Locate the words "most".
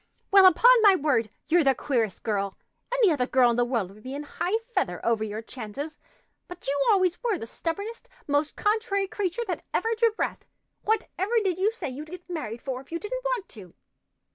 8.25-8.55